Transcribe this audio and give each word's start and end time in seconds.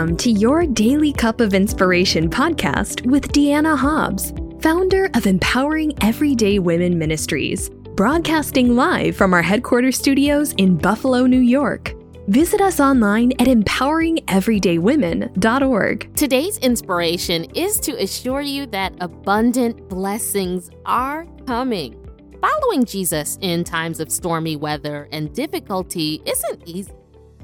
Welcome 0.00 0.16
to 0.16 0.30
your 0.30 0.64
Daily 0.64 1.12
Cup 1.12 1.42
of 1.42 1.52
Inspiration 1.52 2.30
podcast 2.30 3.04
with 3.04 3.32
Dianna 3.32 3.76
Hobbs, 3.76 4.32
founder 4.62 5.10
of 5.12 5.26
Empowering 5.26 5.92
Everyday 6.02 6.58
Women 6.58 6.98
Ministries, 6.98 7.68
broadcasting 7.96 8.74
live 8.74 9.14
from 9.14 9.34
our 9.34 9.42
headquarters 9.42 9.98
studios 9.98 10.54
in 10.54 10.78
Buffalo, 10.78 11.26
New 11.26 11.40
York. 11.40 11.92
Visit 12.28 12.62
us 12.62 12.80
online 12.80 13.32
at 13.32 13.48
empoweringeverydaywomen.org. 13.48 16.16
Today's 16.16 16.56
inspiration 16.56 17.44
is 17.54 17.78
to 17.80 18.02
assure 18.02 18.40
you 18.40 18.64
that 18.68 18.94
abundant 19.02 19.86
blessings 19.90 20.70
are 20.86 21.26
coming. 21.46 21.94
Following 22.40 22.86
Jesus 22.86 23.36
in 23.42 23.64
times 23.64 24.00
of 24.00 24.10
stormy 24.10 24.56
weather 24.56 25.10
and 25.12 25.30
difficulty 25.34 26.22
isn't 26.24 26.62
easy. 26.64 26.90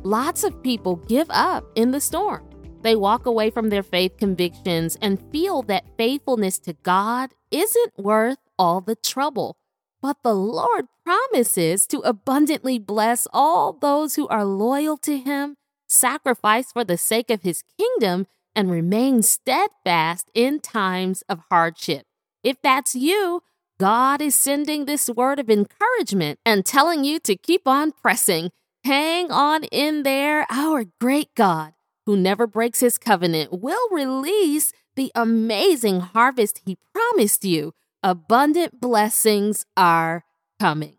Lots 0.06 0.44
of 0.44 0.62
people 0.62 1.02
give 1.08 1.26
up 1.30 1.64
in 1.74 1.90
the 1.90 2.00
storm. 2.00 2.48
They 2.82 2.94
walk 2.94 3.26
away 3.26 3.50
from 3.50 3.70
their 3.70 3.82
faith 3.82 4.18
convictions 4.18 4.96
and 5.02 5.20
feel 5.32 5.62
that 5.62 5.96
faithfulness 5.98 6.60
to 6.60 6.74
God 6.84 7.30
isn't 7.50 7.92
worth 7.98 8.38
all 8.56 8.80
the 8.80 8.94
trouble. 8.94 9.56
But 10.00 10.18
the 10.22 10.32
Lord 10.32 10.84
promises 11.04 11.88
to 11.88 11.98
abundantly 12.02 12.78
bless 12.78 13.26
all 13.32 13.72
those 13.72 14.14
who 14.14 14.28
are 14.28 14.44
loyal 14.44 14.96
to 14.98 15.18
Him, 15.18 15.56
sacrifice 15.88 16.70
for 16.70 16.84
the 16.84 16.96
sake 16.96 17.28
of 17.28 17.42
His 17.42 17.64
kingdom, 17.76 18.28
and 18.54 18.70
remain 18.70 19.22
steadfast 19.22 20.30
in 20.34 20.60
times 20.60 21.24
of 21.28 21.40
hardship. 21.50 22.06
If 22.44 22.62
that's 22.62 22.94
you, 22.94 23.42
God 23.80 24.22
is 24.22 24.36
sending 24.36 24.84
this 24.84 25.10
word 25.10 25.40
of 25.40 25.50
encouragement 25.50 26.38
and 26.46 26.64
telling 26.64 27.02
you 27.02 27.18
to 27.18 27.34
keep 27.34 27.66
on 27.66 27.90
pressing. 27.90 28.52
Hang 28.86 29.32
on 29.32 29.64
in 29.64 30.04
there. 30.04 30.46
Our 30.48 30.84
great 31.00 31.34
God, 31.34 31.72
who 32.04 32.16
never 32.16 32.46
breaks 32.46 32.78
his 32.78 32.98
covenant, 32.98 33.60
will 33.60 33.88
release 33.90 34.72
the 34.94 35.10
amazing 35.16 35.98
harvest 35.98 36.62
he 36.64 36.78
promised 36.94 37.44
you. 37.44 37.72
Abundant 38.04 38.80
blessings 38.80 39.66
are 39.76 40.24
coming. 40.60 40.98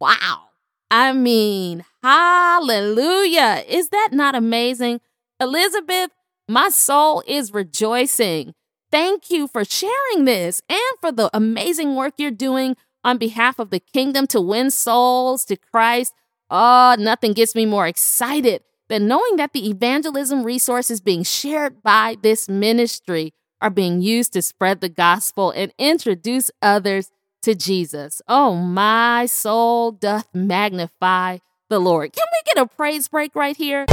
Wow. 0.00 0.48
I 0.90 1.12
mean, 1.12 1.84
hallelujah. 2.02 3.64
Is 3.66 3.88
that 3.90 4.10
not 4.12 4.34
amazing? 4.34 5.00
Elizabeth, 5.40 6.10
my 6.48 6.68
soul 6.68 7.22
is 7.26 7.52
rejoicing. 7.52 8.54
Thank 8.90 9.30
you 9.30 9.48
for 9.48 9.64
sharing 9.64 10.24
this 10.24 10.62
and 10.68 10.80
for 11.00 11.12
the 11.12 11.30
amazing 11.34 11.94
work 11.94 12.14
you're 12.18 12.30
doing 12.30 12.76
on 13.04 13.18
behalf 13.18 13.58
of 13.58 13.70
the 13.70 13.80
kingdom 13.80 14.26
to 14.28 14.40
win 14.40 14.70
souls 14.70 15.44
to 15.46 15.56
Christ. 15.56 16.12
Oh, 16.50 16.96
nothing 16.98 17.32
gets 17.34 17.54
me 17.54 17.66
more 17.66 17.86
excited 17.86 18.62
than 18.88 19.06
knowing 19.06 19.36
that 19.36 19.52
the 19.52 19.68
evangelism 19.68 20.42
resource 20.42 20.90
is 20.90 21.00
being 21.00 21.22
shared 21.22 21.82
by 21.82 22.16
this 22.22 22.48
ministry 22.48 23.34
are 23.60 23.70
being 23.70 24.00
used 24.00 24.32
to 24.34 24.42
spread 24.42 24.80
the 24.80 24.88
gospel 24.88 25.50
and 25.50 25.72
introduce 25.78 26.50
others 26.62 27.10
to 27.42 27.54
Jesus. 27.54 28.20
Oh, 28.28 28.54
my 28.54 29.26
soul 29.26 29.92
doth 29.92 30.28
magnify 30.34 31.38
the 31.68 31.78
Lord. 31.78 32.12
Can 32.12 32.24
we 32.32 32.54
get 32.54 32.64
a 32.64 32.68
praise 32.68 33.08
break 33.08 33.34
right 33.34 33.56
here? 33.56 33.86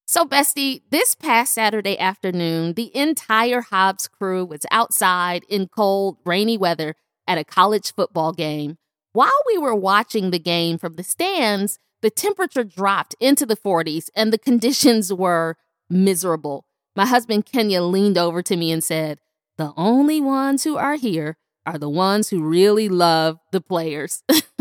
So, 0.07 0.25
Bestie, 0.25 0.81
this 0.89 1.15
past 1.15 1.53
Saturday 1.53 1.97
afternoon, 1.97 2.73
the 2.73 2.93
entire 2.95 3.61
Hobbs 3.61 4.07
crew 4.09 4.43
was 4.43 4.65
outside 4.69 5.45
in 5.47 5.67
cold, 5.67 6.17
rainy 6.25 6.57
weather 6.57 6.95
at 7.27 7.37
a 7.37 7.45
college 7.45 7.93
football 7.93 8.33
game. 8.33 8.77
While 9.13 9.29
we 9.47 9.57
were 9.57 9.75
watching 9.75 10.31
the 10.31 10.39
game 10.39 10.77
from 10.77 10.93
the 10.93 11.03
stands, 11.03 11.79
the 12.01 12.09
temperature 12.09 12.63
dropped 12.63 13.15
into 13.19 13.45
the 13.45 13.57
40s 13.57 14.09
and 14.15 14.31
the 14.31 14.37
conditions 14.37 15.11
were 15.13 15.57
miserable. 15.89 16.65
My 16.95 17.05
husband 17.05 17.45
Kenya 17.45 17.81
leaned 17.81 18.17
over 18.17 18.41
to 18.41 18.55
me 18.55 18.71
and 18.71 18.83
said, 18.83 19.19
The 19.57 19.73
only 19.77 20.21
ones 20.21 20.63
who 20.63 20.77
are 20.77 20.95
here 20.95 21.37
are 21.65 21.77
the 21.77 21.89
ones 21.89 22.29
who 22.29 22.41
really 22.43 22.89
love 22.89 23.37
the 23.51 23.61
players. 23.61 24.23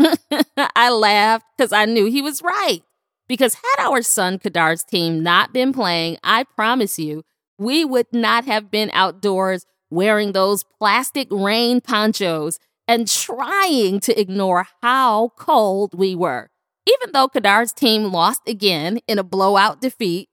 I 0.75 0.89
laughed 0.89 1.45
because 1.57 1.73
I 1.73 1.85
knew 1.85 2.05
he 2.05 2.21
was 2.21 2.41
right. 2.41 2.81
Because 3.27 3.55
had 3.55 3.85
our 3.87 4.01
son 4.01 4.39
Kadar's 4.39 4.83
team 4.83 5.23
not 5.23 5.53
been 5.53 5.71
playing, 5.71 6.17
I 6.23 6.43
promise 6.43 6.99
you, 6.99 7.23
we 7.57 7.85
would 7.85 8.07
not 8.11 8.45
have 8.45 8.69
been 8.69 8.91
outdoors 8.93 9.65
wearing 9.89 10.31
those 10.33 10.63
plastic 10.63 11.27
rain 11.31 11.79
ponchos 11.79 12.59
and 12.91 13.07
trying 13.07 14.01
to 14.01 14.19
ignore 14.19 14.67
how 14.81 15.29
cold 15.37 15.93
we 15.97 16.13
were. 16.13 16.49
Even 16.85 17.13
though 17.13 17.29
Kadar's 17.29 17.71
team 17.71 18.11
lost 18.11 18.41
again 18.45 18.99
in 19.07 19.17
a 19.17 19.23
blowout 19.23 19.79
defeat, 19.79 20.27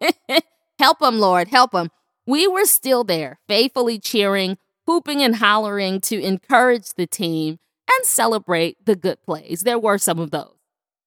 help 0.80 0.98
them, 0.98 1.20
Lord, 1.20 1.46
help 1.46 1.70
them. 1.70 1.92
We 2.26 2.48
were 2.48 2.64
still 2.64 3.04
there, 3.04 3.38
faithfully 3.46 4.00
cheering, 4.00 4.58
hooping 4.88 5.22
and 5.22 5.36
hollering 5.36 6.00
to 6.00 6.20
encourage 6.20 6.94
the 6.94 7.06
team 7.06 7.60
and 7.88 8.04
celebrate 8.04 8.84
the 8.84 8.96
good 8.96 9.22
plays. 9.22 9.60
There 9.60 9.78
were 9.78 9.98
some 9.98 10.18
of 10.18 10.32
those. 10.32 10.56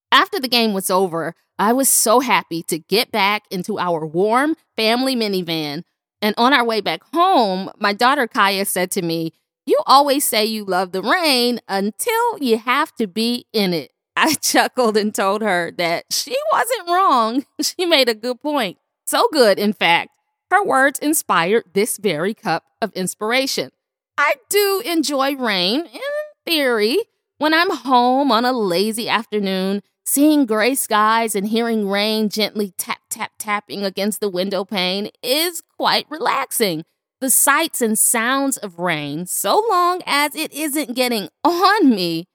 After 0.10 0.40
the 0.40 0.48
game 0.48 0.72
was 0.72 0.90
over, 0.90 1.36
I 1.60 1.74
was 1.74 1.90
so 1.90 2.22
happy 2.22 2.64
to 2.64 2.80
get 2.80 3.12
back 3.12 3.44
into 3.52 3.78
our 3.78 4.06
warm 4.06 4.56
family 4.78 5.18
minivan. 5.18 5.84
And 6.22 6.34
on 6.38 6.54
our 6.54 6.64
way 6.64 6.80
back 6.80 7.02
home, 7.14 7.72
my 7.78 7.92
daughter 7.92 8.26
Kaya 8.26 8.64
said 8.64 8.90
to 8.92 9.02
me, 9.02 9.34
you 9.66 9.80
always 9.86 10.24
say 10.24 10.46
you 10.46 10.66
love 10.66 10.92
the 10.92 11.02
rain 11.02 11.60
until 11.68 12.38
you 12.40 12.58
have 12.58 12.94
to 12.96 13.08
be 13.08 13.46
in 13.54 13.74
it. 13.74 13.92
I 14.16 14.34
chuckled 14.36 14.98
and 14.98 15.14
told 15.14 15.42
her 15.42 15.72
that 15.78 16.06
she 16.12 16.36
wasn't 16.52 16.88
wrong. 16.88 17.46
She 17.62 17.86
made 17.86 18.10
a 18.10 18.16
good 18.16 18.42
point. 18.42 18.78
So 19.06 19.28
good, 19.32 19.60
in 19.60 19.74
fact. 19.74 20.10
Her 20.50 20.64
words 20.64 21.00
inspired 21.00 21.64
this 21.74 21.98
very 21.98 22.34
cup 22.34 22.66
of 22.82 22.92
inspiration. 22.94 23.72
I 24.18 24.36
do 24.50 24.82
enjoy 24.86 25.36
rain, 25.36 25.86
in 25.86 26.02
theory. 26.46 26.98
When 27.38 27.54
I'm 27.54 27.72
home 27.72 28.32
on 28.32 28.44
a 28.44 28.52
lazy 28.52 29.08
afternoon, 29.08 29.82
seeing 30.06 30.46
gray 30.46 30.76
skies 30.76 31.36
and 31.36 31.48
hearing 31.48 31.88
rain 31.88 32.30
gently 32.30 32.74
tap, 32.78 33.00
tap, 33.10 33.32
tapping 33.40 33.84
against 33.86 34.20
the 34.20 34.30
window 34.30 34.66
pane 34.66 35.10
is 35.24 35.64
quite 35.78 36.06
relaxing 36.10 36.84
the 37.22 37.30
sights 37.30 37.82
and 37.82 37.98
sounds 37.98 38.58
of 38.58 38.80
rain, 38.80 39.28
so 39.28 39.64
long 39.70 40.02
as 40.06 40.36
it 40.36 40.52
isn't 40.52 40.96
getting 40.96 41.30
on 41.44 41.90
me, 41.90 42.28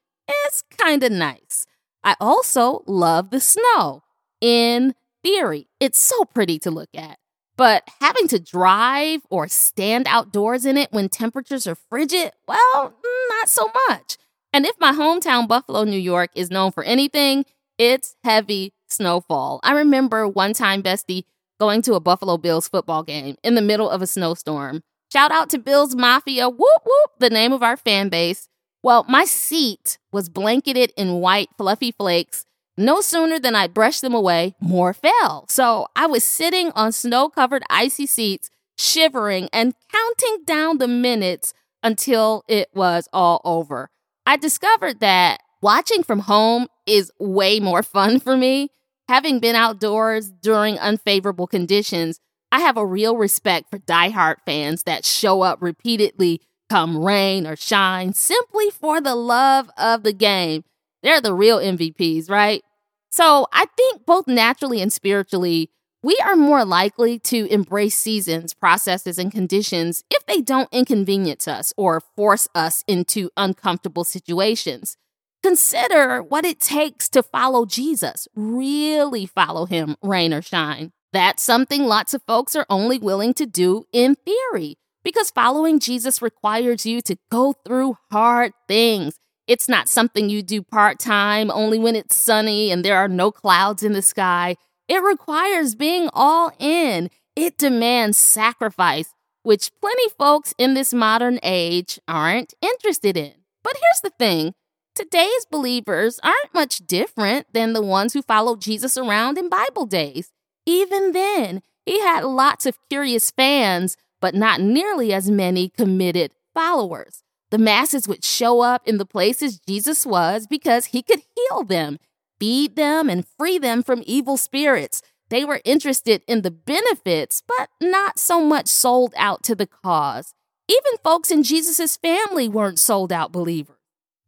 is 0.47 0.62
kind 0.79 1.03
of 1.03 1.12
nice. 1.12 1.67
I 2.03 2.17
also 2.21 2.83
love 2.87 3.31
the 3.31 3.41
snow. 3.41 4.03
In 4.41 4.94
theory, 5.23 5.67
it's 5.81 5.99
so 5.99 6.25
pretty 6.25 6.59
to 6.61 6.71
look 6.71 6.91
at. 6.94 7.19
But 7.56 7.83
having 8.00 8.29
to 8.29 8.38
drive 8.38 9.23
or 9.31 9.49
stand 9.49 10.06
outdoors 10.09 10.65
in 10.65 10.77
it 10.77 10.93
when 10.93 11.09
temperatures 11.09 11.67
are 11.67 11.75
frigid, 11.75 12.33
well, 12.47 12.94
not 13.31 13.49
so 13.49 13.71
much. 13.88 14.19
And 14.53 14.67
if 14.67 14.77
my 14.79 14.93
hometown, 14.93 15.49
Buffalo, 15.49 15.85
New 15.85 15.99
York, 15.99 16.31
is 16.35 16.50
known 16.50 16.71
for 16.71 16.85
anything, 16.85 17.44
it's 17.79 18.15
heavy 18.25 18.73
snowfall. 18.88 19.61
I 19.62 19.73
remember 19.73 20.29
one 20.29 20.53
time, 20.53 20.83
Bestie, 20.83 21.25
going 21.58 21.82
to 21.82 21.94
a 21.94 22.00
Buffalo 22.00 22.37
Bills 22.37 22.69
football 22.69 23.03
game 23.03 23.37
in 23.43 23.55
the 23.55 23.62
middle 23.62 23.88
of 23.91 24.03
a 24.03 24.06
snowstorm. 24.06 24.83
Shout 25.12 25.30
out 25.30 25.50
to 25.50 25.59
Bills 25.59 25.95
Mafia, 25.95 26.49
whoop 26.49 26.83
whoop, 26.85 27.11
the 27.19 27.30
name 27.30 27.52
of 27.52 27.62
our 27.62 27.76
fan 27.76 28.09
base. 28.09 28.49
Well, 28.83 29.04
my 29.09 29.25
seat 29.25 29.99
was 30.12 30.28
blanketed 30.28 30.92
in 30.97 31.21
white 31.21 31.49
fluffy 31.57 31.92
flakes. 31.92 32.45
No 32.76 33.00
sooner 33.00 33.38
than 33.38 33.54
I 33.54 33.69
brushed 33.69 34.02
them 34.02 34.14
away, 34.14 34.54
more 34.61 34.92
fell. 34.92 35.47
So 35.49 35.87
I 35.97 36.07
was 36.07 36.25
sitting 36.25 36.71
on 36.73 36.92
snow 36.92 37.28
covered 37.28 37.62
icy 37.71 38.07
seats, 38.07 38.50
shivering 38.76 39.49
and 39.52 39.75
counting 39.90 40.45
down 40.45 40.78
the 40.78 40.88
minutes 40.88 41.54
until 41.83 42.45
it 42.49 42.69
was 42.75 43.09
all 43.12 43.40
over. 43.45 43.88
I 44.26 44.37
discovered 44.37 45.00
that 45.00 45.40
watching 45.62 46.02
from 46.02 46.21
home 46.21 46.66
is 46.85 47.11
way 47.19 47.61
more 47.61 47.83
fun 47.83 48.21
for 48.21 48.37
me 48.37 48.71
Having 49.08 49.38
been 49.38 49.54
outdoors 49.54 50.30
during 50.30 50.78
unfavorable 50.78 51.46
conditions, 51.46 52.18
I 52.50 52.60
have 52.60 52.76
a 52.76 52.84
real 52.84 53.16
respect 53.16 53.70
for 53.70 53.78
diehard 53.78 54.36
fans 54.44 54.82
that 54.82 55.04
show 55.04 55.42
up 55.42 55.62
repeatedly, 55.62 56.40
come 56.68 57.04
rain 57.04 57.46
or 57.46 57.54
shine, 57.54 58.14
simply 58.14 58.70
for 58.70 59.00
the 59.00 59.14
love 59.14 59.70
of 59.78 60.02
the 60.02 60.12
game. 60.12 60.64
They're 61.04 61.20
the 61.20 61.34
real 61.34 61.58
MVPs, 61.58 62.28
right? 62.28 62.62
So 63.10 63.46
I 63.52 63.66
think 63.76 64.04
both 64.06 64.26
naturally 64.26 64.82
and 64.82 64.92
spiritually, 64.92 65.70
we 66.02 66.18
are 66.25 66.34
more 66.36 66.64
likely 66.64 67.20
to 67.20 67.46
embrace 67.46 67.96
seasons, 67.96 68.54
processes, 68.54 69.18
and 69.18 69.30
conditions 69.30 70.02
if 70.10 70.26
they 70.26 70.40
don't 70.40 70.68
inconvenience 70.72 71.46
us 71.46 71.72
or 71.76 72.00
force 72.00 72.48
us 72.56 72.82
into 72.88 73.30
uncomfortable 73.36 74.04
situations. 74.04 74.96
Consider 75.43 76.23
what 76.23 76.45
it 76.45 76.61
takes 76.61 77.09
to 77.11 77.23
follow 77.23 77.66
Jesus, 77.66 78.26
really 78.35 79.26
follow 79.26 79.66
him, 79.66 79.97
rain 80.02 80.35
or 80.35 80.43
shine. 80.43 80.93
That's 81.12 81.43
something 81.43 81.85
lots 81.85 82.14
of 82.14 82.23
folks 82.26 82.57
are 82.57 82.66
only 82.69 82.99
willing 82.99 83.33
to 83.35 83.47
do 83.47 83.85
in 83.93 84.16
theory 84.16 84.76
because 85.05 85.31
following 85.31 85.78
Jesus 85.78 86.21
requires 86.21 86.85
you 86.85 87.00
to 87.02 87.16
go 87.31 87.55
through 87.64 87.97
hard 88.11 88.52
things. 88.66 89.21
It's 89.47 89.69
not 89.69 89.88
something 89.88 90.28
you 90.28 90.43
do 90.43 90.62
part 90.62 90.99
time 90.99 91.50
only 91.52 91.78
when 91.78 91.95
it's 91.95 92.16
sunny 92.16 92.73
and 92.73 92.85
there 92.85 92.97
are 92.97 93.09
no 93.09 93.31
clouds 93.31 93.85
in 93.85 93.93
the 93.93 94.02
sky. 94.02 94.57
It 94.88 95.02
requires 95.02 95.76
being 95.76 96.11
all 96.12 96.50
in. 96.59 97.09
It 97.37 97.57
demands 97.57 98.19
sacrifice, 98.19 99.14
which 99.45 99.71
plenty 99.81 100.09
folks 100.19 100.55
in 100.59 100.75
this 100.75 100.93
modern 100.93 101.38
age 101.45 102.00
aren't 102.09 102.55
interested 102.61 103.16
in. 103.16 103.33
But 103.62 103.75
here's 103.81 104.00
the 104.02 104.16
thing 104.19 104.55
Today's 104.97 105.45
believers 105.50 106.19
aren't 106.23 106.55
much 106.55 106.79
different 106.87 107.53
than 107.53 107.75
the 107.75 107.83
ones 107.83 108.15
who 108.15 108.23
followed 108.23 108.62
Jesus 108.62 108.97
around 108.97 109.37
in 109.37 109.50
Bible 109.50 109.85
days. 109.85 110.33
Even 110.65 111.12
then, 111.12 111.61
he 111.85 112.00
had 112.00 112.25
lots 112.25 112.65
of 112.65 112.79
curious 112.88 113.31
fans, 113.31 113.99
but 114.23 114.35
not 114.35 114.62
nearly 114.62 115.12
as 115.12 115.31
many 115.31 115.69
committed 115.69 116.33
followers. 116.55 117.23
The 117.50 117.59
masses 117.59 118.09
would 118.09 118.25
show 118.25 118.62
up 118.62 118.88
in 118.88 118.97
the 118.97 119.05
places 119.05 119.59
Jesus 119.59 120.07
was 120.07 120.47
because 120.47 120.87
he 120.87 121.03
could 121.03 121.21
heal 121.37 121.62
them, 121.62 121.99
feed 122.41 122.76
them, 122.76 123.11
and 123.11 123.26
free 123.38 123.59
them 123.59 123.83
from 123.83 124.03
evil 124.07 124.38
spirits. 124.38 125.03
They 125.29 125.45
were 125.45 125.61
interested 125.67 126.23
in 126.26 126.41
the 126.41 126.50
benefits, 126.50 127.43
but 127.47 127.69
not 127.83 128.19
so 128.19 128.43
much 128.43 128.67
sold 128.67 129.12
out 129.19 129.43
to 129.43 129.55
the 129.55 129.67
cause. 129.67 130.33
Even 130.69 130.99
folks 131.05 131.31
in 131.31 131.43
Jesus' 131.43 131.99
family 131.99 132.49
weren't 132.49 132.79
sold 132.79 133.12
out 133.12 133.31
believers. 133.31 133.75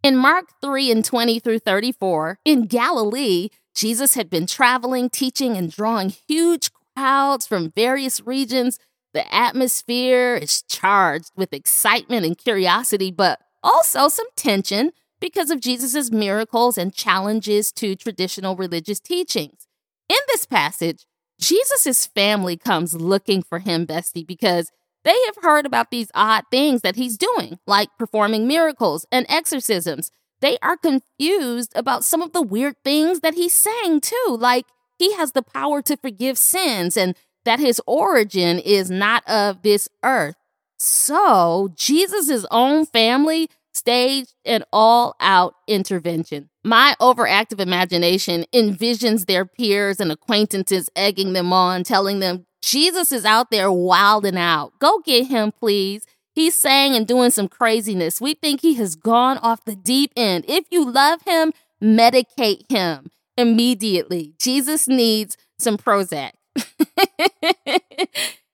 In 0.03 0.17
Mark 0.17 0.53
3 0.61 0.93
and 0.93 1.05
20 1.05 1.41
through 1.41 1.59
34, 1.59 2.39
in 2.45 2.67
Galilee, 2.67 3.49
Jesus 3.75 4.15
had 4.15 4.31
been 4.31 4.47
traveling, 4.47 5.11
teaching, 5.11 5.57
and 5.57 5.73
drawing 5.73 6.15
huge 6.29 6.71
crowds 6.97 7.47
from 7.49 7.73
various 7.73 8.21
regions. 8.21 8.79
The 9.13 9.33
atmosphere 9.35 10.37
is 10.37 10.63
charged 10.63 11.33
with 11.37 11.53
excitement 11.53 12.25
and 12.25 12.39
curiosity, 12.39 13.11
but 13.11 13.41
also 13.63 14.07
some 14.09 14.29
tension 14.37 14.93
because 15.21 15.51
of 15.51 15.61
Jesus' 15.61 16.13
miracles 16.13 16.79
and 16.79 16.95
challenges 16.95 17.73
to 17.73 17.97
traditional 17.97 18.55
religious 18.55 19.01
teachings. 19.01 19.67
In 20.09 20.19
this 20.29 20.47
passage, 20.47 21.07
Jesus' 21.41 22.07
family 22.07 22.57
comes 22.57 22.95
looking 22.95 23.43
for 23.43 23.59
him, 23.59 23.85
Bestie, 23.85 24.27
because 24.27 24.71
they 25.05 25.17
have 25.27 25.37
heard 25.43 25.67
about 25.67 25.91
these 25.91 26.11
odd 26.15 26.45
things 26.51 26.83
that 26.83 26.97
he's 26.97 27.17
doing, 27.17 27.59
like 27.67 27.89
performing 27.99 28.47
miracles 28.47 29.07
and 29.11 29.27
exorcisms. 29.29 30.11
They 30.41 30.59
are 30.63 30.77
confused 30.77 31.73
about 31.75 32.05
some 32.05 32.23
of 32.23 32.33
the 32.33 32.43
weird 32.43 32.77
things 32.85 33.21
that 33.21 33.35
he's 33.35 33.55
saying, 33.55 34.03
too, 34.03 34.37
like 34.39 34.67
he 34.99 35.15
has 35.15 35.33
the 35.33 35.43
power 35.43 35.83
to 35.83 35.97
forgive 35.97 36.39
sins 36.39 36.97
and 36.97 37.17
that 37.45 37.61
his 37.61 37.81
origin 37.87 38.59
is 38.59 38.91
not 38.91 39.27
of 39.29 39.63
this 39.63 39.89
earth. 40.05 40.37
So, 40.79 41.71
Jesus' 41.75 42.47
own 42.51 42.87
family 42.87 43.49
staged 43.73 44.35
an 44.45 44.65
all 44.73 45.15
out 45.21 45.55
intervention. 45.67 46.51
My 46.65 46.95
overactive 47.01 47.61
imagination 47.61 48.45
envisions 48.53 49.27
their 49.27 49.47
peers 49.47 50.01
and 50.01 50.13
acquaintances 50.13 50.91
egging 50.95 51.33
them 51.33 51.53
on, 51.53 51.85
telling 51.85 52.21
them, 52.21 52.45
Jesus 52.63 53.13
is 53.13 53.25
out 53.25 53.51
there 53.51 53.71
wilding 53.71 54.37
out. 54.37 54.73
Go 54.79 55.01
get 55.05 55.27
him, 55.27 55.53
please. 55.53 56.05
He's 56.35 56.55
saying 56.55 56.95
and 56.95 57.07
doing 57.07 57.31
some 57.31 57.49
craziness. 57.49 58.21
We 58.21 58.35
think 58.35 58.61
he 58.61 58.75
has 58.75 58.95
gone 58.95 59.39
off 59.39 59.65
the 59.65 59.77
deep 59.77 60.13
end. 60.17 60.45
If 60.47 60.67
you 60.71 60.89
love 60.89 61.23
him, 61.23 61.53
medicate 61.83 62.71
him 62.71 63.11
immediately. 63.37 64.35
Jesus 64.39 64.87
needs 64.89 65.37
some 65.59 65.77
Prozac. 65.77 66.33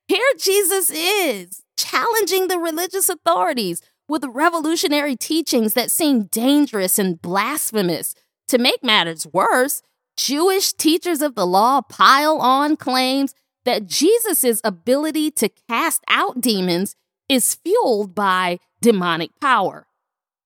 Here 0.08 0.32
Jesus 0.38 0.90
is 0.90 1.62
challenging 1.76 2.48
the 2.48 2.58
religious 2.58 3.08
authorities 3.08 3.82
with 4.08 4.24
revolutionary 4.24 5.16
teachings 5.16 5.74
that 5.74 5.90
seem 5.90 6.24
dangerous 6.24 6.98
and 6.98 7.20
blasphemous. 7.20 8.14
To 8.48 8.58
make 8.58 8.84
matters 8.84 9.26
worse, 9.32 9.82
Jewish 10.16 10.72
teachers 10.74 11.22
of 11.22 11.34
the 11.34 11.46
law 11.46 11.80
pile 11.80 12.38
on 12.38 12.76
claims 12.76 13.34
that 13.64 13.86
Jesus' 13.86 14.60
ability 14.64 15.30
to 15.32 15.48
cast 15.68 16.02
out 16.08 16.40
demons 16.40 16.96
is 17.28 17.54
fueled 17.54 18.14
by 18.14 18.58
demonic 18.80 19.30
power. 19.40 19.86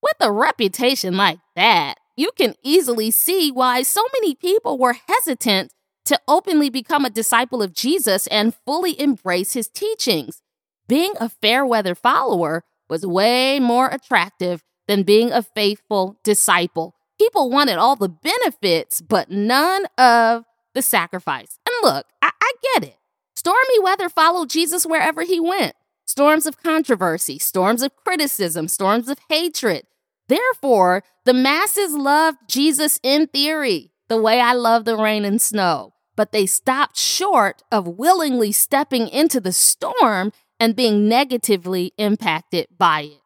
With 0.02 0.14
a 0.20 0.32
reputation 0.32 1.16
like 1.16 1.40
that, 1.56 1.96
you 2.16 2.30
can 2.36 2.54
easily 2.62 3.10
see 3.10 3.50
why 3.50 3.82
so 3.82 4.02
many 4.14 4.34
people 4.34 4.78
were 4.78 4.96
hesitant 5.06 5.72
to 6.04 6.20
openly 6.26 6.70
become 6.70 7.04
a 7.04 7.10
disciple 7.10 7.62
of 7.62 7.74
Jesus 7.74 8.26
and 8.28 8.54
fully 8.64 8.98
embrace 9.00 9.52
his 9.52 9.68
teachings. 9.68 10.42
Being 10.88 11.12
a 11.20 11.28
fair 11.28 11.66
weather 11.66 11.94
follower 11.94 12.64
was 12.88 13.06
way 13.06 13.60
more 13.60 13.88
attractive 13.88 14.62
than 14.86 15.02
being 15.02 15.30
a 15.30 15.42
faithful 15.42 16.18
disciple. 16.24 16.94
People 17.20 17.50
wanted 17.50 17.76
all 17.76 17.94
the 17.94 18.08
benefits, 18.08 19.00
but 19.00 19.30
none 19.30 19.86
of 19.98 20.44
the 20.74 20.82
sacrifice. 20.82 21.58
And 21.66 21.74
look, 21.82 22.06
I, 22.22 22.30
I 22.40 22.52
get 22.74 22.84
it. 22.84 22.97
Stormy 23.38 23.78
weather 23.78 24.08
followed 24.08 24.50
Jesus 24.50 24.84
wherever 24.84 25.22
he 25.22 25.38
went 25.38 25.76
storms 26.08 26.44
of 26.44 26.60
controversy, 26.60 27.38
storms 27.38 27.84
of 27.84 27.94
criticism, 27.94 28.66
storms 28.66 29.08
of 29.08 29.20
hatred. 29.28 29.84
Therefore, 30.26 31.04
the 31.24 31.34
masses 31.34 31.94
loved 31.94 32.38
Jesus 32.48 32.98
in 33.04 33.28
theory, 33.28 33.92
the 34.08 34.20
way 34.20 34.40
I 34.40 34.54
love 34.54 34.84
the 34.84 34.96
rain 34.96 35.24
and 35.24 35.40
snow, 35.40 35.92
but 36.16 36.32
they 36.32 36.46
stopped 36.46 36.96
short 36.96 37.62
of 37.70 37.86
willingly 37.86 38.50
stepping 38.50 39.06
into 39.06 39.38
the 39.38 39.52
storm 39.52 40.32
and 40.58 40.74
being 40.74 41.08
negatively 41.08 41.92
impacted 41.96 42.66
by 42.76 43.02
it. 43.02 43.20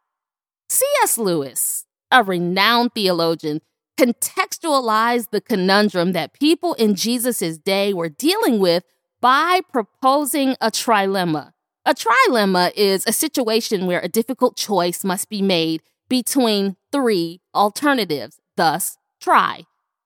C.S. 0.68 1.16
Lewis, 1.16 1.86
a 2.10 2.22
renowned 2.22 2.92
theologian, 2.94 3.62
contextualized 3.98 5.30
the 5.30 5.40
conundrum 5.40 6.12
that 6.12 6.34
people 6.34 6.74
in 6.74 6.96
Jesus' 6.96 7.56
day 7.56 7.94
were 7.94 8.10
dealing 8.10 8.58
with 8.58 8.84
by 9.22 9.60
proposing 9.70 10.56
a 10.60 10.70
trilemma. 10.70 11.52
A 11.86 11.94
trilemma 11.94 12.72
is 12.76 13.04
a 13.06 13.12
situation 13.12 13.86
where 13.86 14.00
a 14.00 14.08
difficult 14.08 14.56
choice 14.56 15.04
must 15.04 15.30
be 15.30 15.40
made 15.40 15.82
between 16.08 16.76
three 16.90 17.40
alternatives, 17.54 18.40
thus, 18.56 18.98
try. 19.20 19.62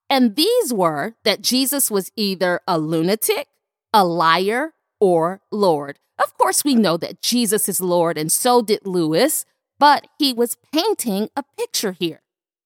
And 0.08 0.36
these 0.36 0.72
were 0.72 1.14
that 1.24 1.42
Jesus 1.42 1.90
was 1.90 2.12
either 2.14 2.60
a 2.68 2.78
lunatic, 2.78 3.48
a 3.92 4.04
liar, 4.04 4.74
or 5.00 5.40
Lord. 5.50 5.98
Of 6.18 6.36
course, 6.38 6.62
we 6.62 6.74
know 6.74 6.96
that 6.98 7.22
Jesus 7.22 7.68
is 7.68 7.80
Lord, 7.80 8.16
and 8.16 8.30
so 8.30 8.62
did 8.62 8.86
Lewis, 8.86 9.44
but 9.78 10.06
he 10.18 10.32
was 10.32 10.58
painting 10.72 11.30
a 11.34 11.42
picture 11.58 11.92
here. 11.92 12.20